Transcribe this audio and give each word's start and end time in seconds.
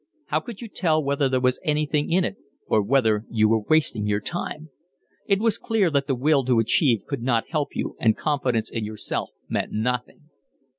How 0.29 0.39
could 0.39 0.61
you 0.63 0.67
tell 0.67 1.03
whether 1.03 1.29
there 1.29 1.39
was 1.39 1.59
anything 1.63 2.09
in 2.11 2.23
it 2.25 2.35
or 2.65 2.81
whether 2.81 3.23
you 3.29 3.47
were 3.47 3.61
wasting 3.61 4.07
your 4.07 4.19
time? 4.19 4.71
It 5.27 5.39
was 5.39 5.59
clear 5.59 5.91
that 5.91 6.07
the 6.07 6.15
will 6.15 6.43
to 6.45 6.57
achieve 6.57 7.05
could 7.05 7.21
not 7.21 7.47
help 7.51 7.75
you 7.75 7.95
and 7.99 8.17
confidence 8.17 8.71
in 8.71 8.83
yourself 8.83 9.29
meant 9.47 9.71
nothing. 9.73 10.29